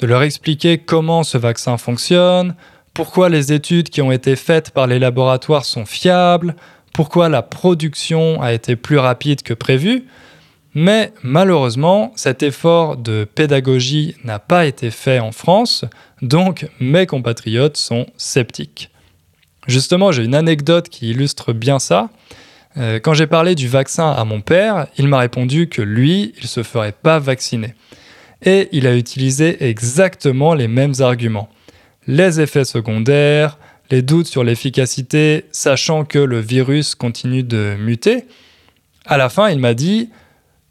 [0.00, 2.54] de leur expliquer comment ce vaccin fonctionne,
[2.98, 6.56] pourquoi les études qui ont été faites par les laboratoires sont fiables,
[6.92, 10.06] pourquoi la production a été plus rapide que prévu?
[10.74, 15.84] Mais malheureusement, cet effort de pédagogie n'a pas été fait en France,
[16.22, 18.90] donc mes compatriotes sont sceptiques.
[19.68, 22.10] Justement, j'ai une anecdote qui illustre bien ça.
[22.78, 26.42] Euh, quand j'ai parlé du vaccin à mon père, il m'a répondu que lui, il
[26.42, 27.74] ne se ferait pas vacciner.
[28.42, 31.48] Et il a utilisé exactement les mêmes arguments
[32.08, 33.58] les effets secondaires,
[33.90, 38.24] les doutes sur l'efficacité, sachant que le virus continue de muter.
[39.06, 40.10] À la fin, il m'a dit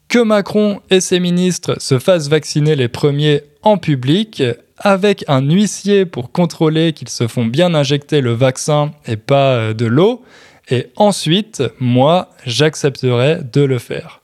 [0.08, 4.42] que Macron et ses ministres se fassent vacciner les premiers en public
[4.78, 9.74] avec un huissier pour contrôler qu'ils se font bien injecter le vaccin et pas euh,
[9.74, 10.22] de l'eau.
[10.70, 14.17] Et ensuite, moi, j'accepterai de le faire.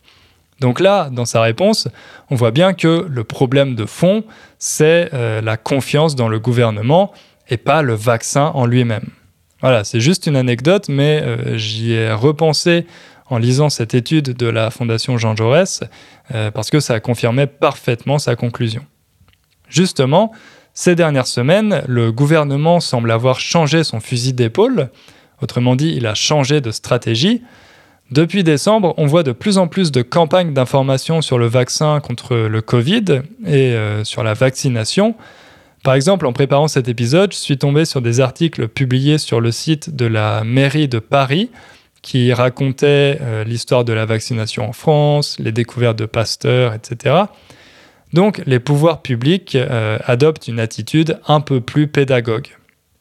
[0.64, 1.88] Donc là, dans sa réponse,
[2.30, 4.24] on voit bien que le problème de fond,
[4.58, 7.12] c'est euh, la confiance dans le gouvernement
[7.50, 9.10] et pas le vaccin en lui-même.
[9.60, 12.86] Voilà, c'est juste une anecdote, mais euh, j'y ai repensé
[13.26, 15.84] en lisant cette étude de la Fondation Jean Jaurès,
[16.34, 18.86] euh, parce que ça confirmait parfaitement sa conclusion.
[19.68, 20.32] Justement,
[20.72, 24.88] ces dernières semaines, le gouvernement semble avoir changé son fusil d'épaule,
[25.42, 27.42] autrement dit, il a changé de stratégie,
[28.10, 32.36] depuis décembre, on voit de plus en plus de campagnes d'information sur le vaccin contre
[32.36, 35.14] le Covid et euh, sur la vaccination.
[35.82, 39.50] Par exemple, en préparant cet épisode, je suis tombé sur des articles publiés sur le
[39.50, 41.50] site de la mairie de Paris
[42.02, 47.16] qui racontaient euh, l'histoire de la vaccination en France, les découvertes de Pasteur, etc.
[48.12, 52.48] Donc les pouvoirs publics euh, adoptent une attitude un peu plus pédagogue.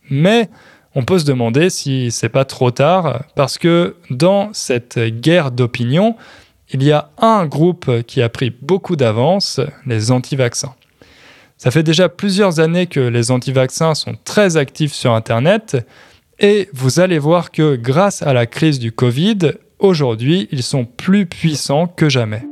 [0.10, 0.50] Mais
[0.96, 6.16] on peut se demander si c'est pas trop tard, parce que dans cette guerre d'opinion,
[6.72, 10.76] il y a un groupe qui a pris beaucoup d'avance, les anti-vaccins.
[11.58, 15.78] Ça fait déjà plusieurs années que les anti-vaccins sont très actifs sur Internet,
[16.40, 21.26] et vous allez voir que grâce à la crise du Covid, aujourd'hui, ils sont plus
[21.26, 22.44] puissants que jamais.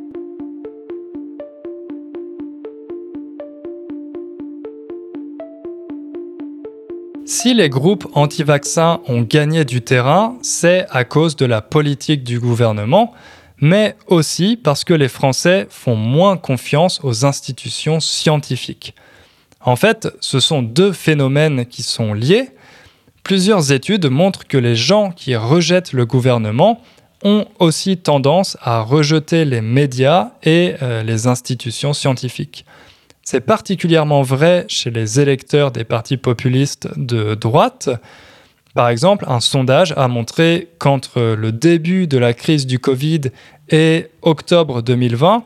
[7.33, 12.41] Si les groupes anti-vaccins ont gagné du terrain, c'est à cause de la politique du
[12.41, 13.13] gouvernement,
[13.57, 18.95] mais aussi parce que les Français font moins confiance aux institutions scientifiques.
[19.61, 22.49] En fait, ce sont deux phénomènes qui sont liés.
[23.23, 26.81] Plusieurs études montrent que les gens qui rejettent le gouvernement
[27.23, 32.65] ont aussi tendance à rejeter les médias et euh, les institutions scientifiques.
[33.23, 37.89] C'est particulièrement vrai chez les électeurs des partis populistes de droite.
[38.73, 43.21] Par exemple, un sondage a montré qu'entre le début de la crise du Covid
[43.69, 45.43] et octobre 2020,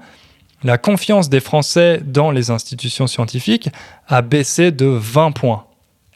[0.63, 3.69] la confiance des Français dans les institutions scientifiques
[4.07, 5.65] a baissé de 20 points.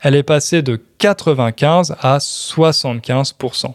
[0.01, 3.73] Elle est passée de 95 à 75%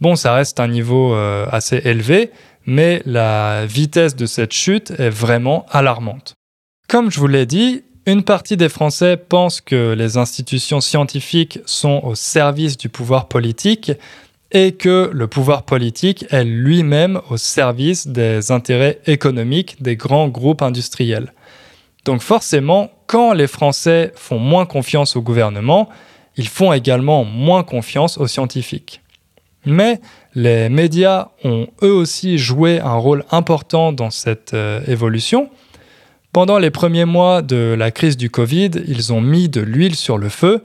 [0.00, 2.30] Bon, ça reste un niveau euh, assez élevé,
[2.66, 6.34] mais la vitesse de cette chute est vraiment alarmante.
[6.90, 12.00] Comme je vous l'ai dit, une partie des Français pense que les institutions scientifiques sont
[12.02, 13.92] au service du pouvoir politique
[14.50, 20.62] et que le pouvoir politique est lui-même au service des intérêts économiques des grands groupes
[20.62, 21.32] industriels.
[22.06, 25.88] Donc forcément, quand les Français font moins confiance au gouvernement,
[26.36, 29.00] ils font également moins confiance aux scientifiques.
[29.64, 30.00] Mais
[30.34, 35.50] les médias ont eux aussi joué un rôle important dans cette euh, évolution.
[36.32, 40.16] Pendant les premiers mois de la crise du Covid, ils ont mis de l'huile sur
[40.16, 40.64] le feu.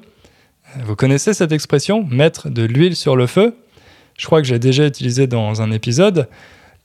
[0.83, 3.55] Vous connaissez cette expression, mettre de l'huile sur le feu?
[4.15, 6.27] Je crois que j'ai déjà utilisé dans un épisode,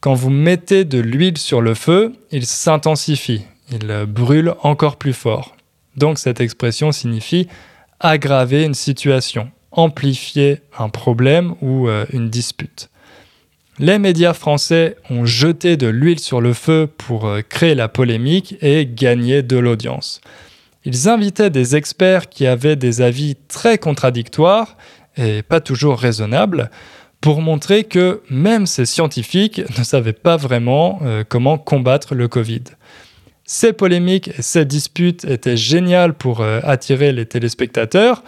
[0.00, 5.56] quand vous mettez de l'huile sur le feu, il s'intensifie, il brûle encore plus fort.
[5.96, 7.48] Donc cette expression signifie
[8.00, 12.89] aggraver une situation, amplifier un problème ou euh, une dispute.
[13.82, 18.56] Les médias français ont jeté de l'huile sur le feu pour euh, créer la polémique
[18.60, 20.20] et gagner de l'audience.
[20.84, 24.76] Ils invitaient des experts qui avaient des avis très contradictoires
[25.16, 26.70] et pas toujours raisonnables
[27.22, 32.64] pour montrer que même ces scientifiques ne savaient pas vraiment euh, comment combattre le Covid.
[33.46, 38.24] Ces polémiques et ces disputes étaient géniales pour euh, attirer les téléspectateurs,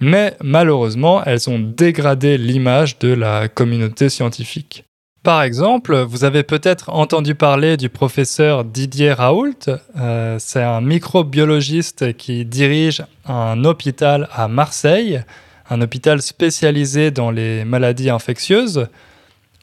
[0.00, 4.84] mais malheureusement, elles ont dégradé l'image de la communauté scientifique.
[5.22, 9.68] Par exemple, vous avez peut-être entendu parler du professeur Didier Raoult.
[9.98, 15.24] Euh, c'est un microbiologiste qui dirige un hôpital à Marseille
[15.70, 18.88] un hôpital spécialisé dans les maladies infectieuses.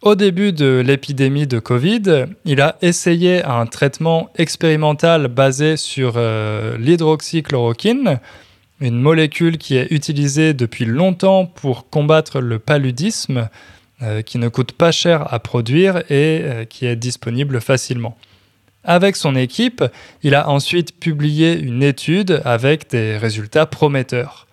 [0.01, 6.77] Au début de l'épidémie de Covid, il a essayé un traitement expérimental basé sur euh,
[6.77, 8.19] l'hydroxychloroquine,
[8.79, 13.49] une molécule qui est utilisée depuis longtemps pour combattre le paludisme,
[14.01, 18.17] euh, qui ne coûte pas cher à produire et euh, qui est disponible facilement.
[18.83, 19.83] Avec son équipe,
[20.23, 24.47] il a ensuite publié une étude avec des résultats prometteurs.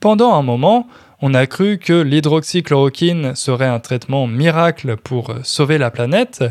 [0.00, 0.88] Pendant un moment,
[1.20, 6.42] on a cru que l'hydroxychloroquine serait un traitement miracle pour sauver la planète.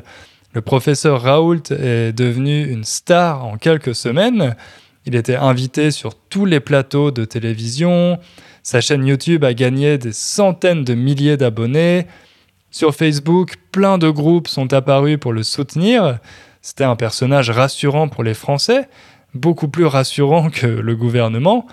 [0.53, 4.55] Le professeur Raoult est devenu une star en quelques semaines.
[5.05, 8.19] Il était invité sur tous les plateaux de télévision.
[8.63, 12.05] Sa chaîne YouTube a gagné des centaines de milliers d'abonnés.
[12.69, 16.19] Sur Facebook, plein de groupes sont apparus pour le soutenir.
[16.61, 18.87] C'était un personnage rassurant pour les Français,
[19.33, 21.65] beaucoup plus rassurant que le gouvernement.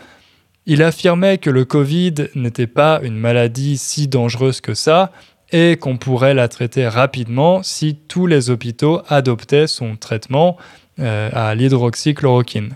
[0.65, 5.13] Il affirmait que le Covid n'était pas une maladie si dangereuse que ça
[5.53, 10.57] et qu'on pourrait la traiter rapidement si tous les hôpitaux adoptaient son traitement
[10.99, 12.75] euh, à l'hydroxychloroquine.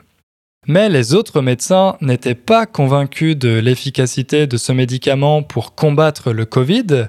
[0.68, 6.44] Mais les autres médecins n'étaient pas convaincus de l'efficacité de ce médicament pour combattre le
[6.44, 7.08] Covid.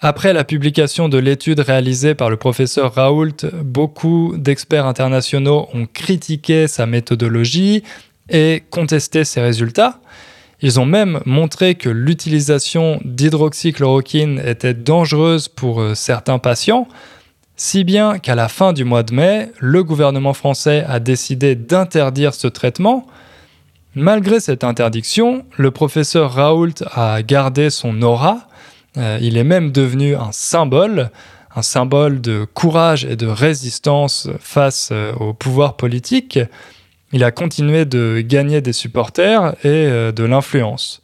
[0.00, 6.66] Après la publication de l'étude réalisée par le professeur Raoult, beaucoup d'experts internationaux ont critiqué
[6.66, 7.82] sa méthodologie
[8.30, 10.00] et contesté ses résultats.
[10.62, 16.88] Ils ont même montré que l'utilisation d'hydroxychloroquine était dangereuse pour euh, certains patients,
[17.58, 22.32] si bien qu'à la fin du mois de mai, le gouvernement français a décidé d'interdire
[22.32, 23.06] ce traitement.
[23.94, 28.48] Malgré cette interdiction, le professeur Raoult a gardé son aura,
[28.96, 31.10] euh, il est même devenu un symbole,
[31.54, 36.38] un symbole de courage et de résistance face euh, au pouvoir politique
[37.12, 41.00] il a continué de gagner des supporters et euh, de l'influence.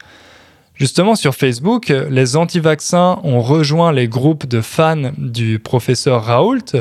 [0.74, 6.76] Justement, sur Facebook, les anti-vaccins ont rejoint les groupes de fans du professeur Raoult.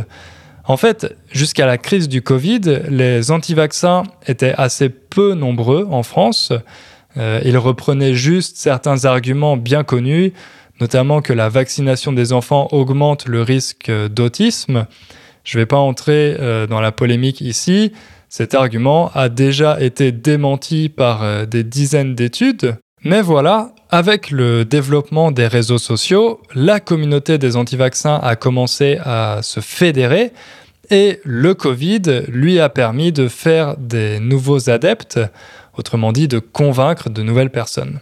[0.66, 6.54] En fait, jusqu'à la crise du Covid, les anti-vaccins étaient assez peu nombreux en France.
[7.18, 10.34] Euh, ils reprenaient juste certains arguments bien connus,
[10.80, 14.88] notamment que la vaccination des enfants augmente le risque d'autisme.
[15.44, 17.92] Je ne vais pas entrer euh, dans la polémique ici,
[18.30, 24.64] cet argument a déjà été démenti par euh, des dizaines d'études, Mais voilà, avec le
[24.64, 30.32] développement des réseaux sociaux, la communauté des anti-vaccins a commencé à se fédérer
[30.90, 35.20] et le Covid lui a permis de faire des nouveaux adeptes,
[35.78, 38.00] autrement dit de convaincre de nouvelles personnes.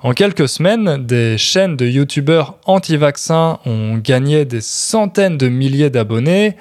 [0.00, 6.56] En quelques semaines, des chaînes de youtubeurs anti-vaccins ont gagné des centaines de milliers d'abonnés.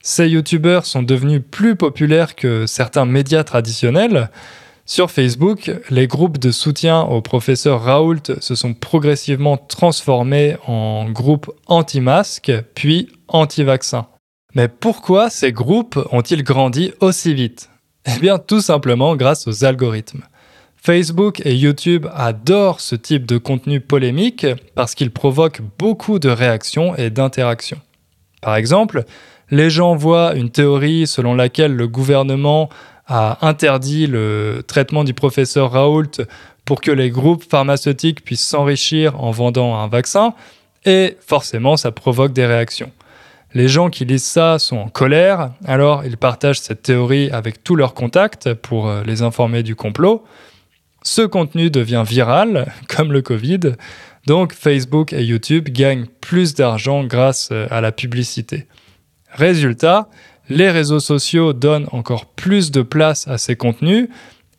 [0.00, 4.30] Ces youtubeurs sont devenus plus populaires que certains médias traditionnels.
[4.94, 11.50] Sur Facebook, les groupes de soutien au professeur Raoult se sont progressivement transformés en groupes
[11.66, 14.06] anti-masques, puis anti-vaccins.
[14.54, 17.70] Mais pourquoi ces groupes ont-ils grandi aussi vite?
[18.04, 20.24] Eh bien tout simplement grâce aux algorithmes.
[20.76, 26.94] Facebook et YouTube adorent ce type de contenu polémique parce qu'il provoque beaucoup de réactions
[26.96, 27.80] et d'interactions.
[28.42, 29.04] Par exemple,
[29.50, 32.68] les gens voient une théorie selon laquelle le gouvernement
[33.06, 36.22] a interdit le traitement du professeur Raoult
[36.64, 40.34] pour que les groupes pharmaceutiques puissent s'enrichir en vendant un vaccin,
[40.84, 42.92] et forcément ça provoque des réactions.
[43.54, 47.76] Les gens qui lisent ça sont en colère, alors ils partagent cette théorie avec tous
[47.76, 50.24] leurs contacts pour euh, les informer du complot.
[51.02, 53.74] Ce contenu devient viral, comme le Covid,
[54.26, 58.66] donc Facebook et YouTube gagnent plus d'argent grâce euh, à la publicité.
[59.32, 60.08] Résultat,
[60.48, 64.08] les réseaux sociaux donnent encore plus de place à ces contenus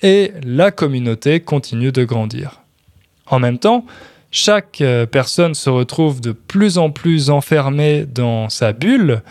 [0.02, 2.62] et la communauté continue de grandir.
[3.28, 3.86] En même temps,
[4.32, 9.22] chaque euh, personne se retrouve de plus en plus enfermée dans sa bulle,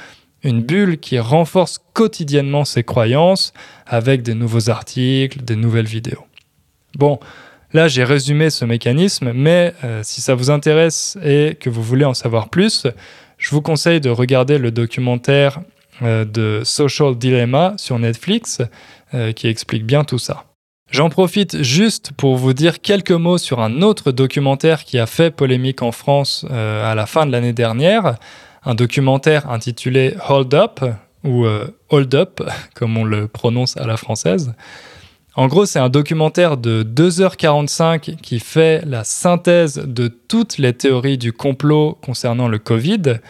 [0.44, 3.52] une bulle qui renforce quotidiennement ses croyances
[3.86, 6.24] avec des nouveaux articles, des nouvelles vidéos.
[6.96, 7.18] Bon,
[7.72, 12.04] là j'ai résumé ce mécanisme, mais euh, si ça vous intéresse et que vous voulez
[12.04, 12.86] en savoir plus,
[13.38, 15.60] je vous conseille de regarder le documentaire
[16.00, 18.62] de Social Dilemma sur Netflix
[19.14, 20.44] euh, qui explique bien tout ça.
[20.90, 25.30] J'en profite juste pour vous dire quelques mots sur un autre documentaire qui a fait
[25.30, 28.16] polémique en France à la fin de l'année dernière,
[28.62, 30.80] un documentaire intitulé Hold Up
[31.24, 31.46] ou
[31.88, 32.42] Hold Up
[32.74, 34.52] comme on le prononce à la française.
[35.34, 41.16] En gros, c'est un documentaire de 2h45 qui fait la synthèse de toutes les théories
[41.16, 43.20] du complot concernant le Covid.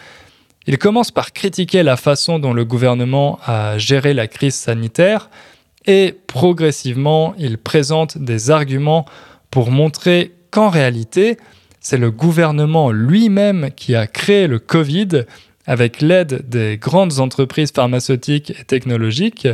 [0.65, 5.29] Il commence par critiquer la façon dont le gouvernement a géré la crise sanitaire
[5.85, 9.05] et progressivement, il présente des arguments
[9.51, 11.37] pour montrer qu'en réalité,
[11.81, 15.25] c'est le gouvernement lui-même qui a créé le Covid
[15.65, 19.47] avec l'aide des grandes entreprises pharmaceutiques et technologiques.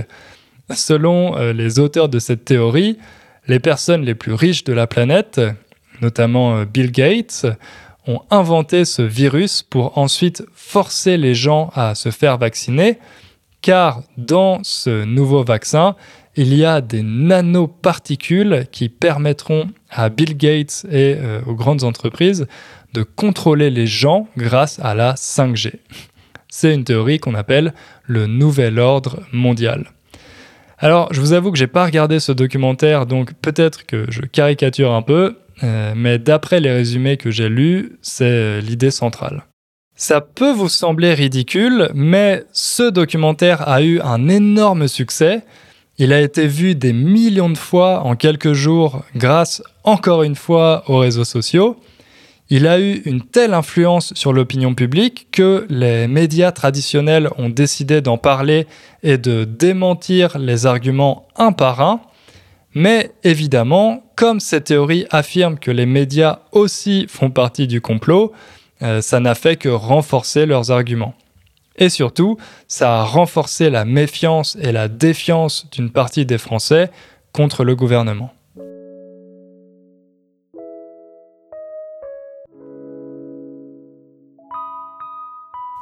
[0.72, 3.00] Selon euh, les auteurs de cette théorie,
[3.48, 5.42] les personnes les plus riches de la planète,
[6.02, 7.48] notamment euh, Bill Gates,
[8.10, 12.98] ont inventé ce virus pour ensuite forcer les gens à se faire vacciner,
[13.62, 15.96] car dans ce nouveau vaccin,
[16.36, 22.48] il y a des nanoparticules qui permettront à Bill Gates et euh, aux grandes entreprises
[22.94, 25.74] de contrôler les gens grâce à la 5G.
[26.48, 27.74] C'est une théorie qu'on appelle
[28.06, 29.92] le nouvel ordre mondial.
[30.80, 34.94] Alors, je vous avoue que j'ai pas regardé ce documentaire, donc peut-être que je caricature
[34.94, 39.44] un peu, euh, mais d'après les résumés que j'ai lus, c'est euh, l'idée centrale.
[39.96, 45.44] Ça peut vous sembler ridicule, mais ce documentaire a eu un énorme succès.
[45.98, 50.84] Il a été vu des millions de fois en quelques jours grâce encore une fois
[50.88, 51.78] aux réseaux sociaux
[52.52, 58.02] il a eu une telle influence sur l'opinion publique que les médias traditionnels ont décidé
[58.02, 58.66] d'en parler
[59.04, 62.02] et de démentir les arguments un par un.
[62.76, 68.32] Mais évidemment, comme cette théorie affirme que les médias aussi font partie du complot,
[68.82, 71.16] euh, ça n'a fait que renforcer leurs arguments.
[71.78, 76.92] Et surtout, ça a renforcé la méfiance et la défiance d'une partie des Français
[77.34, 78.34] contre le gouvernement.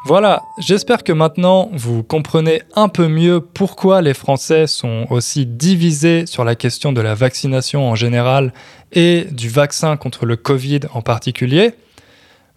[0.08, 6.26] Voilà, j'espère que maintenant vous comprenez un peu mieux pourquoi les Français sont aussi divisés
[6.26, 8.54] sur la question de la vaccination en général
[8.94, 11.74] et du vaccin contre le Covid en particulier.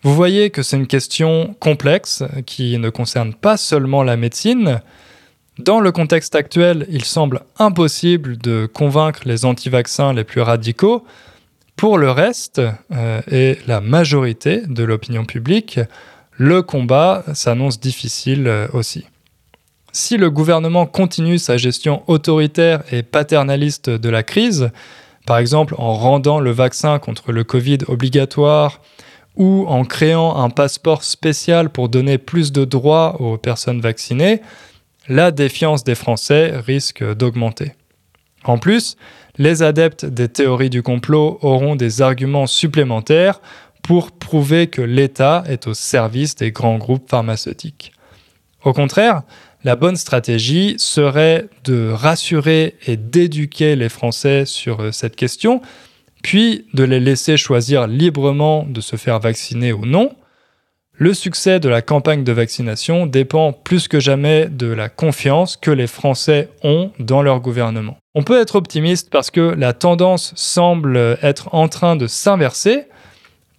[0.04, 4.80] Vous voyez que c'est une question complexe qui ne concerne pas seulement la médecine.
[5.58, 11.04] Dans le contexte actuel, il semble impossible de convaincre les anti-vaccins les plus radicaux.
[11.74, 12.60] Pour le reste,
[12.92, 15.80] euh, et la majorité de l'opinion publique,
[16.40, 19.04] le combat s'annonce difficile euh, aussi.
[19.92, 24.70] Si le gouvernement continue sa gestion autoritaire et paternaliste de la crise,
[25.26, 28.80] par exemple en rendant le vaccin contre le Covid obligatoire
[29.36, 34.40] ou en créant un passeport spécial pour donner plus de droits aux personnes vaccinées,
[35.08, 37.74] la défiance des Français risque d'augmenter.
[38.44, 38.96] En plus,
[39.36, 43.42] les adeptes des théories du complot auront des arguments supplémentaires
[43.82, 47.92] pour prouver que l'État est au service des grands groupes pharmaceutiques.
[48.64, 49.22] Au contraire,
[49.64, 55.60] la bonne stratégie serait de rassurer et d'éduquer les Français sur euh, cette question,
[56.22, 60.14] puis de les laisser choisir librement de se faire vacciner ou non.
[60.92, 65.70] Le succès de la campagne de vaccination dépend plus que jamais de la confiance que
[65.70, 67.96] les Français ont dans leur gouvernement.
[68.14, 72.84] On peut être optimiste parce que la tendance semble être en train de s'inverser.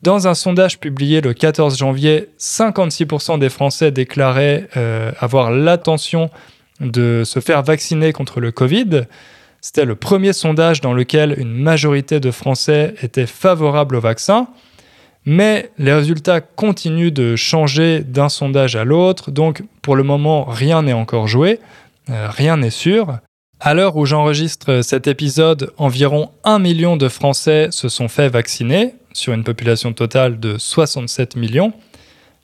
[0.04, 6.32] Dans un sondage publié le 14 janvier, 56% des Français déclaraient euh, avoir l'intention
[6.80, 9.04] de se faire vacciner contre le Covid.
[9.62, 14.48] C'était le premier sondage dans lequel une majorité de Français étaient favorables au vaccin.
[15.26, 20.82] Mais les résultats continuent de changer d'un sondage à l'autre, donc pour le moment rien
[20.82, 21.60] n'est encore joué,
[22.10, 23.20] euh, rien n'est sûr.
[23.60, 28.96] À l'heure où j'enregistre cet épisode, environ 1 million de Français se sont fait vacciner,
[29.14, 31.74] sur une population totale de 67 millions.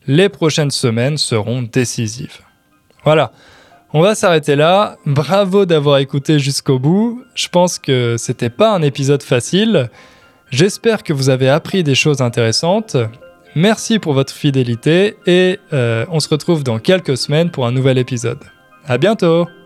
[0.06, 2.40] Les prochaines semaines seront décisives.
[3.04, 3.32] Voilà,
[3.92, 4.96] on va s'arrêter là.
[5.06, 7.22] Bravo d'avoir écouté jusqu'au bout.
[7.34, 9.90] Je pense que c'était pas un épisode facile.
[10.50, 12.96] J'espère que vous avez appris des choses intéressantes.
[13.54, 17.98] Merci pour votre fidélité et euh, on se retrouve dans quelques semaines pour un nouvel
[17.98, 18.40] épisode.
[18.86, 19.57] À bientôt!